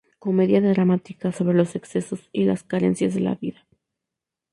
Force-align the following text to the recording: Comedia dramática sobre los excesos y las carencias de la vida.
Comedia 0.17 0.59
dramática 0.61 1.31
sobre 1.31 1.55
los 1.55 1.75
excesos 1.75 2.27
y 2.31 2.45
las 2.45 2.63
carencias 2.63 3.13
de 3.13 3.19
la 3.19 3.35
vida. 3.35 3.67